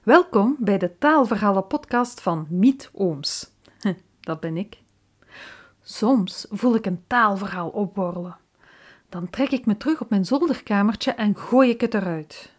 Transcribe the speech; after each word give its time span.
Welkom 0.00 0.56
bij 0.58 0.78
de 0.78 0.98
Taalverhalen 0.98 1.66
podcast 1.66 2.20
van 2.20 2.46
Miet 2.48 2.90
Ooms. 2.92 3.50
Dat 4.20 4.40
ben 4.40 4.56
ik. 4.56 4.78
Soms 5.82 6.46
voel 6.50 6.74
ik 6.74 6.86
een 6.86 7.04
taalverhaal 7.06 7.68
opborrelen. 7.68 8.36
Dan 9.08 9.30
trek 9.30 9.50
ik 9.50 9.66
me 9.66 9.76
terug 9.76 10.00
op 10.00 10.10
mijn 10.10 10.24
zolderkamertje 10.24 11.10
en 11.12 11.36
gooi 11.36 11.70
ik 11.70 11.80
het 11.80 11.94
eruit. 11.94 12.52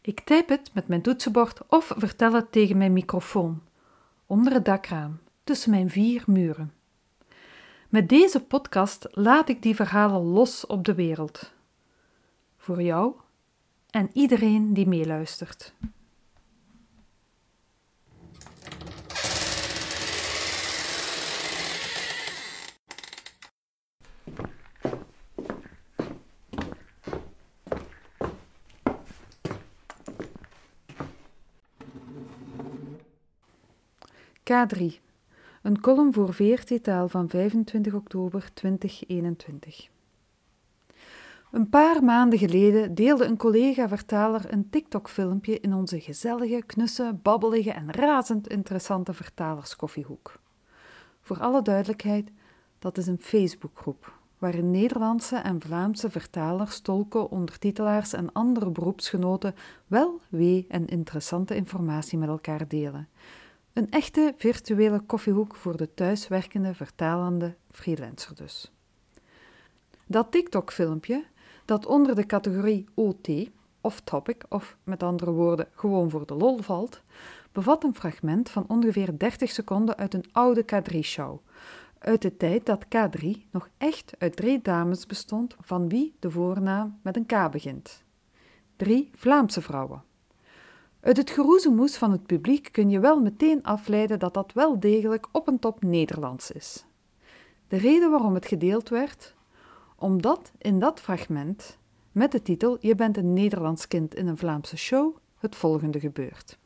Ik 0.00 0.20
typ 0.20 0.48
het 0.48 0.70
met 0.72 0.88
mijn 0.88 1.02
toetsenbord 1.02 1.60
of 1.66 1.92
vertel 1.96 2.32
het 2.32 2.52
tegen 2.52 2.76
mijn 2.76 2.92
microfoon, 2.92 3.62
onder 4.26 4.52
het 4.52 4.64
dakraam, 4.64 5.18
tussen 5.44 5.70
mijn 5.70 5.90
vier 5.90 6.22
muren. 6.26 6.72
Met 7.88 8.08
deze 8.08 8.44
podcast 8.44 9.08
laat 9.10 9.48
ik 9.48 9.62
die 9.62 9.74
verhalen 9.74 10.22
los 10.22 10.66
op 10.66 10.84
de 10.84 10.94
wereld. 10.94 11.52
Voor 12.56 12.82
jou 12.82 13.14
en 13.90 14.10
iedereen 14.12 14.74
die 14.74 14.88
meeluistert. 14.88 15.74
K3. 34.50 34.84
Een 35.62 35.80
column 35.80 36.12
voor 36.12 36.34
VRT 36.34 36.80
van 37.06 37.28
25 37.28 37.94
oktober 37.94 38.50
2021. 38.54 39.88
Een 41.50 41.68
paar 41.68 42.04
maanden 42.04 42.38
geleden 42.38 42.94
deelde 42.94 43.24
een 43.24 43.36
collega-vertaler 43.36 44.52
een 44.52 44.70
TikTok-filmpje 44.70 45.60
in 45.60 45.74
onze 45.74 46.00
gezellige, 46.00 46.62
knusse, 46.66 47.18
babbelige 47.22 47.72
en 47.72 47.92
razend 47.92 48.48
interessante 48.48 49.14
vertalerskoffiehoek. 49.14 50.40
Voor 51.20 51.40
alle 51.40 51.62
duidelijkheid, 51.62 52.30
dat 52.78 52.98
is 52.98 53.06
een 53.06 53.18
Facebookgroep 53.18 54.18
waarin 54.38 54.70
Nederlandse 54.70 55.36
en 55.36 55.60
Vlaamse 55.60 56.10
vertalers, 56.10 56.80
tolken, 56.80 57.30
ondertitelaars 57.30 58.12
en 58.12 58.32
andere 58.32 58.70
beroepsgenoten 58.70 59.54
wel, 59.86 60.20
wee 60.28 60.66
en 60.68 60.86
interessante 60.86 61.54
informatie 61.54 62.18
met 62.18 62.28
elkaar 62.28 62.68
delen. 62.68 63.08
Een 63.72 63.90
echte 63.90 64.34
virtuele 64.36 65.00
koffiehoek 65.00 65.56
voor 65.56 65.76
de 65.76 65.94
thuiswerkende, 65.94 66.74
vertalende 66.74 67.56
freelancer 67.70 68.34
dus. 68.34 68.72
Dat 70.06 70.30
TikTok-filmpje, 70.30 71.24
dat 71.64 71.86
onder 71.86 72.14
de 72.14 72.26
categorie 72.26 72.88
OT, 72.94 73.28
of 73.80 74.00
topic, 74.00 74.44
of 74.48 74.76
met 74.84 75.02
andere 75.02 75.30
woorden 75.30 75.68
gewoon 75.74 76.10
voor 76.10 76.26
de 76.26 76.34
lol 76.34 76.58
valt, 76.58 77.02
bevat 77.52 77.84
een 77.84 77.94
fragment 77.94 78.50
van 78.50 78.64
ongeveer 78.68 79.18
30 79.18 79.50
seconden 79.50 79.96
uit 79.96 80.14
een 80.14 80.24
oude 80.32 80.64
K3-show. 80.64 81.38
Uit 81.98 82.22
de 82.22 82.36
tijd 82.36 82.66
dat 82.66 82.84
K3 82.84 83.26
nog 83.50 83.68
echt 83.78 84.12
uit 84.18 84.36
drie 84.36 84.62
dames 84.62 85.06
bestond, 85.06 85.56
van 85.60 85.88
wie 85.88 86.16
de 86.18 86.30
voornaam 86.30 86.98
met 87.02 87.16
een 87.16 87.26
K 87.26 87.50
begint. 87.50 88.04
Drie 88.76 89.10
Vlaamse 89.14 89.62
vrouwen. 89.62 90.02
Uit 91.00 91.16
het 91.16 91.30
geroezemoes 91.30 91.96
van 91.96 92.12
het 92.12 92.26
publiek 92.26 92.68
kun 92.72 92.90
je 92.90 93.00
wel 93.00 93.20
meteen 93.20 93.62
afleiden 93.62 94.18
dat 94.18 94.34
dat 94.34 94.52
wel 94.52 94.80
degelijk 94.80 95.28
op 95.32 95.48
een 95.48 95.58
top 95.58 95.82
Nederlands 95.82 96.50
is. 96.50 96.84
De 97.68 97.76
reden 97.76 98.10
waarom 98.10 98.34
het 98.34 98.46
gedeeld 98.46 98.88
werd? 98.88 99.34
Omdat 99.96 100.52
in 100.58 100.78
dat 100.78 101.00
fragment, 101.00 101.78
met 102.12 102.32
de 102.32 102.42
titel 102.42 102.76
Je 102.80 102.94
bent 102.94 103.16
een 103.16 103.32
Nederlands 103.32 103.88
kind 103.88 104.14
in 104.14 104.26
een 104.26 104.36
Vlaamse 104.36 104.76
show, 104.76 105.16
het 105.38 105.56
volgende 105.56 106.00
gebeurt. 106.00 106.58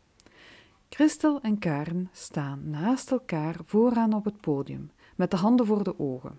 Christel 0.88 1.40
en 1.40 1.58
Karen 1.58 2.08
staan 2.12 2.70
naast 2.70 3.10
elkaar 3.10 3.56
vooraan 3.64 4.12
op 4.12 4.24
het 4.24 4.40
podium, 4.40 4.90
met 5.16 5.30
de 5.30 5.36
handen 5.36 5.66
voor 5.66 5.84
de 5.84 5.98
ogen. 5.98 6.38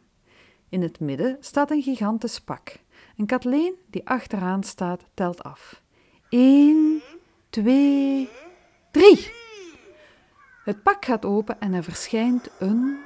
In 0.70 0.82
het 0.82 1.00
midden 1.00 1.38
staat 1.40 1.72
een 1.72 1.82
gigantisch 1.82 2.42
pak. 2.42 2.80
En 3.18 3.26
Kathleen, 3.26 3.76
die 3.90 4.08
achteraan 4.08 4.64
staat, 4.64 5.06
telt 5.14 5.44
af. 5.44 5.82
Eén, 6.30 7.02
twee, 7.62 8.30
drie. 8.92 9.32
Het 10.64 10.84
pak 10.84 11.06
gaat 11.06 11.26
open 11.26 11.60
en 11.60 11.74
er 11.74 11.84
verschijnt 11.84 12.50
een. 12.60 13.00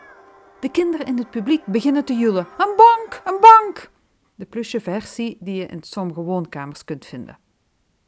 De 0.59 0.71
kinderen 0.71 1.05
in 1.05 1.17
het 1.17 1.29
publiek 1.29 1.65
beginnen 1.65 2.05
te 2.05 2.13
joelen. 2.13 2.47
Een 2.57 2.73
bank, 2.75 3.21
een 3.25 3.39
bank! 3.39 3.91
De 4.35 4.45
plusje 4.45 4.79
versie 4.79 5.37
die 5.39 5.55
je 5.55 5.65
in 5.65 5.83
sommige 5.83 6.21
woonkamers 6.21 6.83
kunt 6.83 7.05
vinden. 7.05 7.37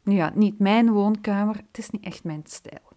Nu 0.04 0.16
ja, 0.16 0.32
niet 0.34 0.60
mijn 0.60 0.92
woonkamer, 0.92 1.56
het 1.56 1.78
is 1.78 1.90
niet 1.90 2.04
echt 2.04 2.24
mijn 2.24 2.44
stijl. 2.46 2.90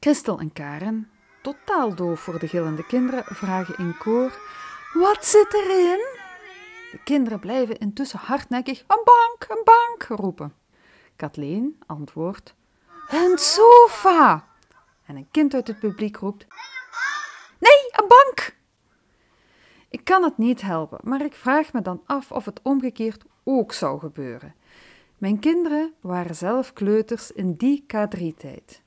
Christel 0.00 0.38
en 0.38 0.52
Karen, 0.52 1.10
totaal 1.42 1.94
doof 1.94 2.20
voor 2.20 2.38
de 2.38 2.48
gillende 2.48 2.86
kinderen, 2.86 3.24
vragen 3.24 3.78
in 3.78 3.96
koor: 3.98 4.38
Wat 4.92 5.26
zit 5.26 5.54
erin? 5.54 6.20
De 6.90 7.00
kinderen 7.04 7.40
blijven 7.40 7.78
intussen 7.78 8.18
hardnekkig: 8.18 8.80
Een 8.80 9.04
bank, 9.04 9.46
een 9.48 9.64
bank 9.64 10.20
roepen. 10.20 10.61
Kathleen 11.22 11.78
antwoordt: 11.86 12.54
Een 13.08 13.38
sofa! 13.38 14.48
En 15.06 15.16
een 15.16 15.28
kind 15.30 15.54
uit 15.54 15.66
het 15.66 15.78
publiek 15.78 16.16
roept: 16.16 16.46
Nee, 17.58 17.88
een 17.90 18.08
bank! 18.08 18.56
Ik 19.88 20.04
kan 20.04 20.22
het 20.22 20.38
niet 20.38 20.60
helpen, 20.60 20.98
maar 21.02 21.24
ik 21.24 21.34
vraag 21.34 21.72
me 21.72 21.82
dan 21.82 22.02
af 22.06 22.32
of 22.32 22.44
het 22.44 22.60
omgekeerd 22.62 23.24
ook 23.44 23.72
zou 23.72 23.98
gebeuren. 23.98 24.54
Mijn 25.18 25.38
kinderen 25.38 25.92
waren 26.00 26.36
zelf 26.36 26.72
kleuters 26.72 27.32
in 27.32 27.52
die 27.52 27.84
K3-tijd. 27.86 28.82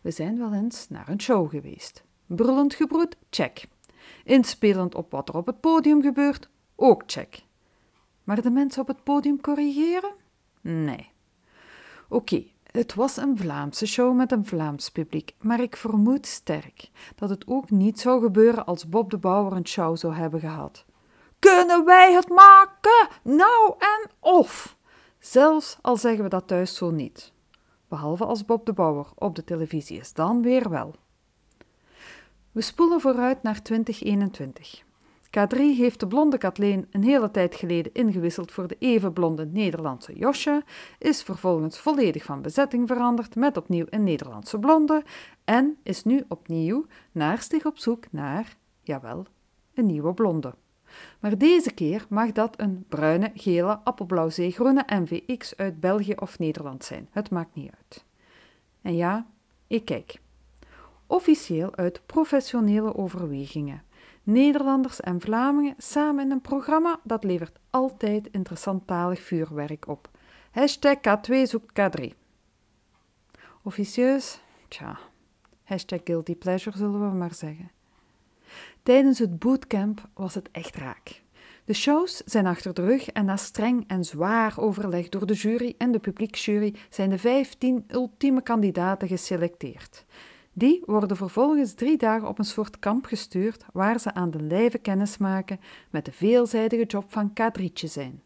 We 0.00 0.10
zijn 0.10 0.38
wel 0.38 0.52
eens 0.52 0.88
naar 0.88 1.08
een 1.08 1.20
show 1.20 1.50
geweest. 1.50 2.04
Brullend 2.26 2.74
gebroed, 2.74 3.16
check. 3.30 3.68
Inspelend 4.24 4.94
op 4.94 5.10
wat 5.10 5.28
er 5.28 5.36
op 5.36 5.46
het 5.46 5.60
podium 5.60 6.02
gebeurt, 6.02 6.48
ook 6.76 7.02
check. 7.06 7.42
Maar 8.24 8.42
de 8.42 8.50
mensen 8.50 8.82
op 8.82 8.88
het 8.88 9.02
podium 9.02 9.40
corrigeren? 9.40 10.12
Nee. 10.60 11.14
Oké, 12.08 12.44
het 12.70 12.94
was 12.94 13.16
een 13.16 13.38
Vlaamse 13.38 13.86
show 13.86 14.16
met 14.16 14.32
een 14.32 14.46
Vlaams 14.46 14.90
publiek, 14.90 15.34
maar 15.40 15.60
ik 15.60 15.76
vermoed 15.76 16.26
sterk 16.26 16.90
dat 17.14 17.30
het 17.30 17.46
ook 17.46 17.70
niet 17.70 18.00
zou 18.00 18.22
gebeuren 18.22 18.66
als 18.66 18.88
Bob 18.88 19.10
de 19.10 19.18
Bouwer 19.18 19.52
een 19.52 19.66
show 19.66 19.96
zou 19.96 20.14
hebben 20.14 20.40
gehad. 20.40 20.84
Kunnen 21.38 21.84
wij 21.84 22.12
het 22.12 22.28
maken? 22.28 23.08
Nou 23.22 23.74
en 23.78 24.10
of! 24.20 24.76
Zelfs 25.18 25.78
al 25.80 25.96
zeggen 25.96 26.22
we 26.22 26.28
dat 26.30 26.46
thuis 26.46 26.76
zo 26.76 26.90
niet. 26.90 27.32
Behalve 27.88 28.24
als 28.24 28.44
Bob 28.44 28.66
de 28.66 28.72
Bouwer 28.72 29.06
op 29.14 29.34
de 29.34 29.44
televisie 29.44 29.98
is, 29.98 30.12
dan 30.12 30.42
weer 30.42 30.70
wel. 30.70 30.94
We 32.52 32.60
spoelen 32.60 33.00
vooruit 33.00 33.42
naar 33.42 33.62
2021. 33.62 34.84
K3 35.38 35.56
heeft 35.56 36.00
de 36.00 36.06
blonde 36.06 36.38
Kathleen 36.38 36.86
een 36.90 37.02
hele 37.02 37.30
tijd 37.30 37.54
geleden 37.54 37.92
ingewisseld 37.92 38.52
voor 38.52 38.66
de 38.66 38.76
even 38.78 39.12
blonde 39.12 39.46
Nederlandse 39.46 40.12
Josje, 40.12 40.62
is 40.98 41.22
vervolgens 41.22 41.78
volledig 41.78 42.24
van 42.24 42.42
bezetting 42.42 42.88
veranderd 42.88 43.34
met 43.34 43.56
opnieuw 43.56 43.86
een 43.90 44.04
Nederlandse 44.04 44.58
blonde 44.58 45.02
en 45.44 45.76
is 45.82 46.04
nu 46.04 46.24
opnieuw 46.28 46.86
naarstig 47.12 47.64
op 47.66 47.78
zoek 47.78 48.04
naar, 48.10 48.56
jawel, 48.82 49.26
een 49.74 49.86
nieuwe 49.86 50.14
blonde. 50.14 50.54
Maar 51.20 51.38
deze 51.38 51.72
keer 51.72 52.06
mag 52.08 52.32
dat 52.32 52.60
een 52.60 52.84
bruine, 52.88 53.30
gele, 53.34 53.78
appelblauw 53.84 54.28
zeegroene 54.28 54.84
NVX 54.86 55.56
uit 55.56 55.80
België 55.80 56.14
of 56.14 56.38
Nederland 56.38 56.84
zijn. 56.84 57.08
Het 57.10 57.30
maakt 57.30 57.54
niet 57.54 57.72
uit. 57.76 58.04
En 58.82 58.96
ja, 58.96 59.26
ik 59.66 59.84
kijk. 59.84 60.20
Officieel 61.06 61.76
uit 61.76 62.00
professionele 62.06 62.94
overwegingen. 62.94 63.85
Nederlanders 64.26 65.00
en 65.00 65.20
Vlamingen 65.20 65.74
samen 65.78 66.24
in 66.24 66.30
een 66.30 66.40
programma 66.40 67.00
dat 67.02 67.24
levert 67.24 67.58
altijd 67.70 68.28
interessant 68.30 68.86
talig 68.86 69.20
vuurwerk 69.20 69.88
op. 69.88 70.10
Hashtag 70.50 70.96
K2 70.96 71.42
zoekt 71.42 71.80
K3. 71.80 72.04
Officieus? 73.62 74.40
Tja, 74.68 74.98
hashtag 75.64 76.00
guilty 76.04 76.34
pleasure 76.34 76.76
zullen 76.76 77.10
we 77.10 77.16
maar 77.16 77.34
zeggen. 77.34 77.70
Tijdens 78.82 79.18
het 79.18 79.38
bootcamp 79.38 80.08
was 80.14 80.34
het 80.34 80.50
echt 80.50 80.76
raak. 80.76 81.22
De 81.64 81.74
shows 81.74 82.16
zijn 82.16 82.46
achter 82.46 82.74
de 82.74 82.84
rug 82.84 83.08
en 83.08 83.24
na 83.24 83.36
streng 83.36 83.84
en 83.86 84.04
zwaar 84.04 84.60
overleg 84.60 85.08
door 85.08 85.26
de 85.26 85.34
jury 85.34 85.74
en 85.78 85.92
de 85.92 85.98
publieksjury 85.98 86.74
zijn 86.90 87.10
de 87.10 87.18
15 87.18 87.84
ultieme 87.88 88.42
kandidaten 88.42 89.08
geselecteerd. 89.08 90.04
Die 90.58 90.82
worden 90.86 91.16
vervolgens 91.16 91.74
drie 91.74 91.96
dagen 91.96 92.28
op 92.28 92.38
een 92.38 92.44
soort 92.44 92.78
kamp 92.78 93.04
gestuurd 93.04 93.64
waar 93.72 94.00
ze 94.00 94.14
aan 94.14 94.30
de 94.30 94.42
lijve 94.42 94.78
kennis 94.78 95.18
maken 95.18 95.60
met 95.90 96.04
de 96.04 96.12
veelzijdige 96.12 96.84
job 96.84 97.04
van 97.08 97.32
kadrietje 97.32 97.86
zijn. 97.86 98.22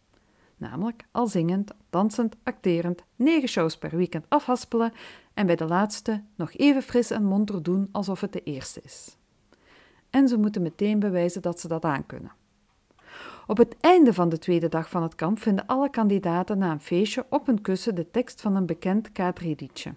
Namelijk 0.57 1.05
al 1.11 1.27
zingend, 1.27 1.71
dansend, 1.91 2.37
acterend, 2.43 3.03
negen 3.17 3.49
shows 3.49 3.79
per 3.79 3.97
weekend 3.97 4.25
afhaspelen 4.29 4.93
en 5.35 5.47
bij 5.47 5.57
de 5.57 5.65
laatste 5.65 6.23
nog 6.35 6.53
even 6.53 6.83
fris 6.83 7.11
en 7.11 7.25
monter 7.25 7.63
doen 7.63 7.89
alsof 7.93 8.21
het 8.21 8.33
de 8.33 8.43
eerste 8.43 8.81
is. 8.85 9.17
En 10.11 10.29
ze 10.29 10.39
moeten 10.39 10.63
meteen 10.63 10.99
bewijzen 10.99 11.43
dat 11.43 11.61
ze 11.61 11.69
dat 11.69 11.85
aankunnen. 11.85 12.33
Op 13.47 13.57
het 13.57 13.77
einde 13.81 14.15
van 14.15 14.29
de 14.29 14.39
tweede 14.39 14.69
dag 14.69 14.91
van 14.91 15.03
het 15.03 15.15
kamp 15.15 15.39
vinden 15.39 15.67
alle 15.67 15.91
kandidaten 15.91 16.59
na 16.59 16.71
een 16.71 16.81
feestje 16.81 17.27
op 17.29 17.49
een 17.49 17.61
kussen 17.61 17.95
de 17.95 18.11
tekst 18.11 18.41
van 18.41 18.57
een 18.57 18.67
bekend 18.67 19.09
K3-liedje. 19.09 19.95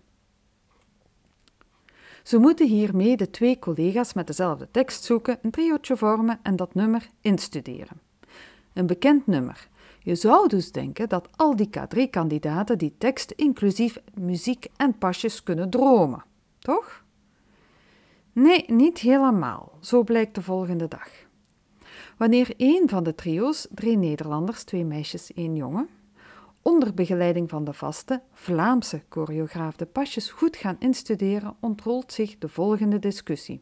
Ze 2.23 2.37
moeten 2.37 2.67
hiermee 2.67 3.17
de 3.17 3.29
twee 3.29 3.59
collega's 3.59 4.13
met 4.13 4.27
dezelfde 4.27 4.67
tekst 4.71 5.03
zoeken, 5.03 5.39
een 5.41 5.51
triootje 5.51 5.97
vormen 5.97 6.39
en 6.43 6.55
dat 6.55 6.73
nummer 6.73 7.09
instuderen. 7.21 8.01
Een 8.73 8.87
bekend 8.87 9.27
nummer. 9.27 9.67
Je 9.99 10.15
zou 10.15 10.47
dus 10.47 10.71
denken 10.71 11.09
dat 11.09 11.29
al 11.35 11.55
die 11.55 11.69
K3-kandidaten 11.69 12.77
die 12.77 12.95
tekst 12.97 13.31
inclusief 13.31 13.99
muziek 14.13 14.67
en 14.75 14.97
pasjes 14.97 15.43
kunnen 15.43 15.69
dromen, 15.69 16.23
toch? 16.59 17.03
Nee, 18.33 18.63
niet 18.67 18.99
helemaal. 18.99 19.71
Zo 19.79 20.03
blijkt 20.03 20.35
de 20.35 20.41
volgende 20.41 20.87
dag. 20.87 21.09
Wanneer 22.17 22.53
één 22.57 22.89
van 22.89 23.03
de 23.03 23.15
trio's, 23.15 23.67
drie 23.71 23.97
Nederlanders, 23.97 24.63
twee 24.63 24.85
meisjes, 24.85 25.33
één 25.33 25.55
jongen, 25.55 25.89
onder 26.63 26.93
begeleiding 26.93 27.49
van 27.49 27.63
de 27.63 27.73
vaste 27.73 28.21
Vlaamse 28.31 29.01
choreograaf 29.09 29.75
de 29.75 29.85
pasjes 29.85 30.31
goed 30.31 30.57
gaan 30.57 30.75
instuderen, 30.79 31.55
ontrolt 31.59 32.11
zich 32.11 32.37
de 32.37 32.49
volgende 32.49 32.99
discussie. 32.99 33.61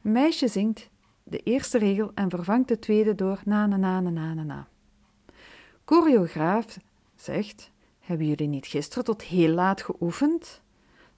Meisje 0.00 0.48
zingt 0.48 0.90
de 1.22 1.38
eerste 1.38 1.78
regel 1.78 2.10
en 2.14 2.30
vervangt 2.30 2.68
de 2.68 2.78
tweede 2.78 3.14
door 3.14 3.40
na 3.44 3.66
na 3.66 3.76
na 3.76 4.00
na 4.00 4.34
na 4.34 4.42
na. 4.42 4.68
Choreograaf 5.84 6.78
zegt: 7.16 7.70
Hebben 8.00 8.26
jullie 8.26 8.48
niet 8.48 8.66
gisteren 8.66 9.04
tot 9.04 9.22
heel 9.22 9.54
laat 9.54 9.82
geoefend? 9.82 10.60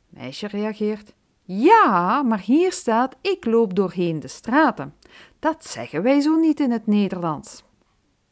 Meisje 0.09 0.47
reageert: 0.47 1.13
Ja, 1.43 2.23
maar 2.23 2.41
hier 2.41 2.73
staat: 2.73 3.17
Ik 3.21 3.45
loop 3.45 3.75
doorheen 3.75 4.21
de 4.21 4.29
straten. 4.29 4.95
Dat 5.39 5.65
zeggen 5.65 6.03
wij 6.03 6.21
zo 6.21 6.37
niet 6.37 6.61
in 6.61 6.71
het 6.71 6.87
Nederlands. 6.87 7.65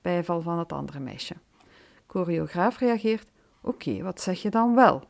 Bijval 0.03 0.41
van 0.41 0.59
het 0.59 0.73
andere 0.73 1.01
meisje. 1.01 1.35
Choreograaf 2.11 2.79
reageert: 2.79 3.29
Oké, 3.61 4.03
wat 4.03 4.21
zeg 4.21 4.43
je 4.43 4.51
dan 4.51 4.75
wel? 4.75 5.03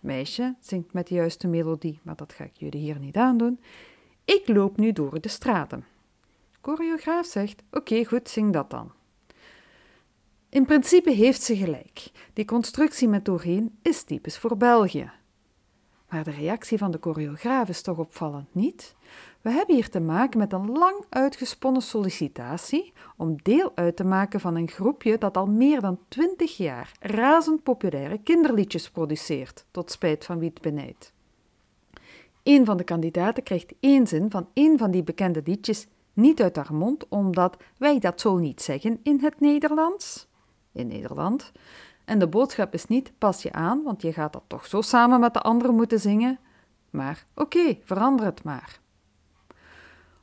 Meisje 0.00 0.54
zingt 0.60 0.92
met 0.92 1.06
de 1.06 1.14
juiste 1.14 1.46
melodie, 1.46 2.00
maar 2.02 2.16
dat 2.16 2.32
ga 2.32 2.44
ik 2.44 2.56
jullie 2.56 2.80
hier 2.80 2.98
niet 2.98 3.16
aandoen. 3.16 3.60
Ik 4.24 4.48
loop 4.48 4.76
nu 4.76 4.92
door 4.92 5.20
de 5.20 5.28
straten. 5.28 5.84
Choreograaf 6.60 7.26
zegt: 7.26 7.62
Oké, 7.70 8.04
goed, 8.04 8.28
zing 8.28 8.52
dat 8.52 8.70
dan. 8.70 8.92
In 10.48 10.64
principe 10.64 11.10
heeft 11.10 11.42
ze 11.42 11.56
gelijk. 11.56 12.10
Die 12.32 12.44
constructie 12.44 13.08
met 13.08 13.24
doorheen 13.24 13.78
is 13.82 14.02
typisch 14.02 14.38
voor 14.38 14.56
België. 14.56 15.10
Maar 16.08 16.24
de 16.24 16.30
reactie 16.30 16.78
van 16.78 16.90
de 16.90 16.98
choreograaf 17.00 17.68
is 17.68 17.82
toch 17.82 17.98
opvallend, 17.98 18.54
niet? 18.54 18.94
We 19.40 19.50
hebben 19.50 19.74
hier 19.74 19.88
te 19.88 20.00
maken 20.00 20.38
met 20.38 20.52
een 20.52 20.70
lang 20.70 21.04
uitgesponnen 21.08 21.82
sollicitatie 21.82 22.92
om 23.16 23.42
deel 23.42 23.72
uit 23.74 23.96
te 23.96 24.04
maken 24.04 24.40
van 24.40 24.56
een 24.56 24.68
groepje 24.68 25.18
dat 25.18 25.36
al 25.36 25.46
meer 25.46 25.80
dan 25.80 25.98
twintig 26.08 26.56
jaar 26.56 26.92
razend 27.00 27.62
populaire 27.62 28.18
kinderliedjes 28.18 28.90
produceert, 28.90 29.64
tot 29.70 29.90
spijt 29.90 30.24
van 30.24 30.38
wie 30.38 30.48
het 30.48 30.60
benijdt. 30.60 31.12
Een 32.42 32.64
van 32.64 32.76
de 32.76 32.84
kandidaten 32.84 33.42
krijgt 33.42 33.72
één 33.80 34.06
zin 34.06 34.30
van 34.30 34.48
één 34.52 34.78
van 34.78 34.90
die 34.90 35.02
bekende 35.02 35.42
liedjes 35.44 35.86
niet 36.12 36.42
uit 36.42 36.56
haar 36.56 36.74
mond, 36.74 37.08
omdat 37.08 37.56
wij 37.76 37.98
dat 37.98 38.20
zo 38.20 38.36
niet 38.36 38.62
zeggen 38.62 39.00
in 39.02 39.18
het 39.22 39.40
Nederlands. 39.40 40.28
In 40.72 40.86
Nederland. 40.86 41.52
En 42.04 42.18
de 42.18 42.28
boodschap 42.28 42.74
is 42.74 42.86
niet: 42.86 43.12
pas 43.18 43.42
je 43.42 43.52
aan, 43.52 43.82
want 43.82 44.02
je 44.02 44.12
gaat 44.12 44.32
dat 44.32 44.42
toch 44.46 44.66
zo 44.66 44.80
samen 44.80 45.20
met 45.20 45.34
de 45.34 45.40
anderen 45.40 45.76
moeten 45.76 46.00
zingen. 46.00 46.38
Maar 46.90 47.24
oké, 47.34 47.78
verander 47.84 48.26
het 48.26 48.44
maar. 48.44 48.80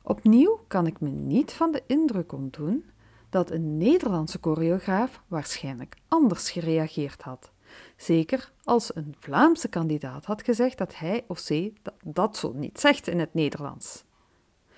Opnieuw 0.08 0.60
kan 0.68 0.86
ik 0.86 1.00
me 1.00 1.08
niet 1.08 1.52
van 1.52 1.72
de 1.72 1.82
indruk 1.86 2.32
ontdoen 2.32 2.84
dat 3.30 3.50
een 3.50 3.76
Nederlandse 3.76 4.38
choreograaf 4.40 5.22
waarschijnlijk 5.26 5.96
anders 6.08 6.50
gereageerd 6.50 7.22
had. 7.22 7.50
Zeker 7.96 8.52
als 8.64 8.96
een 8.96 9.14
Vlaamse 9.18 9.68
kandidaat 9.68 10.24
had 10.24 10.42
gezegd 10.42 10.78
dat 10.78 10.96
hij 10.96 11.24
of 11.26 11.38
zij 11.38 11.72
dat, 12.04 12.36
zo 12.36 12.52
niet 12.52 12.80
zegt 12.80 13.08
in 13.08 13.18
het 13.18 13.34
Nederlands. 13.34 14.04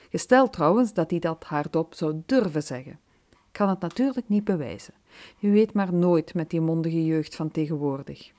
Gesteld 0.08 0.52
trouwens 0.52 0.92
dat 0.92 1.10
hij 1.10 1.18
dat 1.18 1.44
hardop 1.44 1.94
zou 1.94 2.22
durven 2.26 2.62
zeggen. 2.62 2.98
Ik 3.30 3.52
kan 3.52 3.68
het 3.68 3.80
natuurlijk 3.80 4.28
niet 4.28 4.44
bewijzen. 4.44 4.94
Je 5.38 5.50
weet 5.50 5.72
maar 5.72 5.92
nooit 5.94 6.34
met 6.34 6.50
die 6.50 6.60
mondige 6.60 7.04
jeugd 7.04 7.36
van 7.36 7.50
tegenwoordig. 7.50 8.32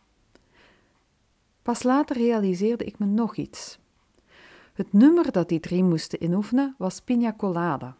Pas 1.62 1.84
later 1.84 2.18
realiseerde 2.18 2.84
ik 2.84 3.00
me 3.00 3.06
nog 3.06 3.36
iets. 3.36 3.80
Het 4.74 4.94
nummer 4.94 5.32
dat 5.32 5.50
die 5.50 5.60
drie 5.60 5.84
moesten 5.84 6.24
inoefenen 6.24 6.76
was 6.78 7.02
Pina 7.02 7.34
Colada. 7.38 7.96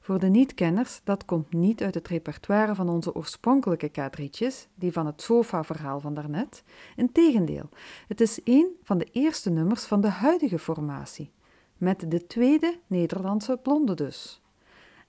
Voor 0.00 0.18
de 0.18 0.28
niet-kenners, 0.28 1.00
dat 1.04 1.24
komt 1.24 1.52
niet 1.52 1.82
uit 1.82 1.94
het 1.94 2.08
repertoire 2.08 2.74
van 2.74 2.88
onze 2.88 3.14
oorspronkelijke 3.14 3.88
kadrietjes, 3.88 4.68
die 4.74 4.92
van 4.92 5.06
het 5.06 5.22
sofa-verhaal 5.22 6.00
van 6.00 6.14
daarnet. 6.14 6.62
Integendeel, 6.96 7.68
het 8.08 8.20
is 8.20 8.40
een 8.44 8.68
van 8.82 8.98
de 8.98 9.08
eerste 9.12 9.50
nummers 9.50 9.84
van 9.84 10.00
de 10.00 10.08
huidige 10.08 10.58
formatie, 10.58 11.30
met 11.76 12.10
de 12.10 12.26
tweede 12.26 12.78
Nederlandse 12.86 13.58
blonde 13.62 13.94
dus. 13.94 14.40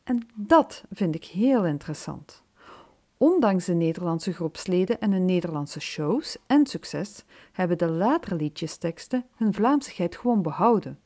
En 0.03 0.27
dat 0.33 0.83
vind 0.91 1.15
ik 1.15 1.25
heel 1.25 1.65
interessant. 1.65 2.43
Ondanks 3.21 3.65
de 3.65 3.73
Nederlandse 3.73 4.33
groepsleden 4.33 4.99
en 4.99 5.11
hun 5.11 5.25
Nederlandse 5.25 5.79
shows 5.79 6.37
en 6.47 6.65
succes 6.65 7.23
hebben 7.51 7.77
de 7.77 7.89
latere 7.89 8.35
liedjesteksten 8.35 9.25
hun 9.35 9.53
Vlaamsigheid 9.53 10.17
gewoon 10.17 10.41
behouden. 10.41 10.99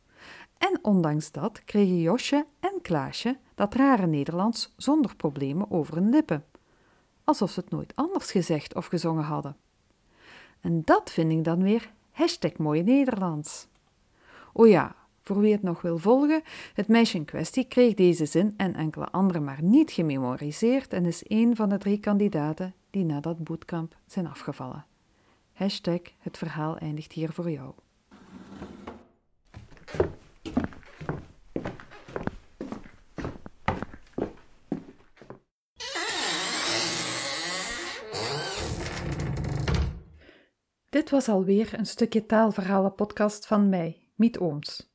En 0.58 0.80
ondanks 0.82 1.32
dat 1.32 1.64
kregen 1.64 2.02
Josje 2.02 2.46
en 2.60 2.82
Klaasje 2.82 3.38
dat 3.56 3.74
rare 3.74 4.08
Nederlands 4.08 4.74
zonder 4.78 5.16
problemen 5.16 5.72
over 5.72 5.96
hun 5.96 6.10
lippen. 6.10 6.46
Alsof 7.24 7.52
ze 7.52 7.60
het 7.60 7.70
nooit 7.70 7.96
anders 7.96 8.32
gezegd 8.32 8.76
of 8.76 8.86
gezongen 8.86 9.24
hadden. 9.24 9.58
En 10.62 10.82
dat 10.86 11.12
vind 11.12 11.32
ik 11.32 11.44
dan 11.44 11.64
weer 11.64 11.92
hashtag 12.12 12.58
mooie 12.58 12.84
Nederlands. 12.84 13.68
O 14.52 14.66
ja, 14.66 14.96
voor 15.24 15.40
wie 15.40 15.52
het 15.52 15.64
nog 15.64 15.82
wil 15.82 15.98
volgen, 15.98 16.42
het 16.74 16.88
meisje 16.88 17.18
in 17.18 17.26
kwestie 17.26 17.68
kreeg 17.68 17.94
deze 17.94 18.26
zin 18.26 18.54
en 18.58 18.76
enkele 18.76 19.10
andere 19.12 19.40
maar 19.40 19.64
niet 19.64 19.92
gememoriseerd 19.92 20.94
en 20.94 21.06
is 21.06 21.24
een 21.28 21.56
van 21.56 21.70
de 21.70 21.78
drie 21.78 22.00
kandidaten 22.00 22.74
die 22.90 23.06
na 23.06 23.20
dat 23.20 23.44
bootcamp 23.44 23.96
zijn 24.06 24.28
afgevallen. 24.28 24.86
Hashtag 25.54 26.02
het 26.20 26.38
verhaal 26.38 26.78
eindigt 26.78 27.12
hier 27.12 27.32
voor 27.32 27.52
jou. 27.52 27.74
Dit 40.90 41.10
was 41.10 41.30
alweer 41.30 41.80
een 41.80 41.86
stukje 41.86 42.26
taalverhalen 42.26 42.96
podcast 42.96 43.48
van 43.48 43.70
mij, 43.70 44.08
Miet 44.16 44.40
Ooms. 44.40 44.93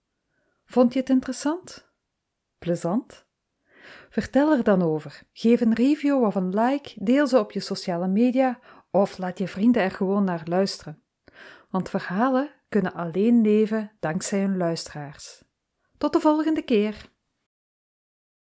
Vond 0.78 0.92
je 0.92 0.98
het 0.98 1.08
interessant? 1.08 1.92
Plezant? 2.58 3.26
Vertel 4.08 4.52
er 4.52 4.62
dan 4.62 4.82
over. 4.82 5.22
Geef 5.32 5.60
een 5.60 5.74
review 5.74 6.24
of 6.24 6.34
een 6.34 6.54
like, 6.54 6.94
deel 6.96 7.26
ze 7.26 7.38
op 7.38 7.52
je 7.52 7.60
sociale 7.60 8.08
media 8.08 8.58
of 8.90 9.18
laat 9.18 9.38
je 9.38 9.48
vrienden 9.48 9.82
er 9.82 9.90
gewoon 9.90 10.24
naar 10.24 10.42
luisteren. 10.44 11.02
Want 11.70 11.90
verhalen 11.90 12.50
kunnen 12.68 12.92
alleen 12.92 13.40
leven 13.40 13.90
dankzij 14.00 14.40
hun 14.40 14.56
luisteraars. 14.56 15.42
Tot 15.96 16.12
de 16.12 16.20
volgende 16.20 16.62
keer. 16.62 17.10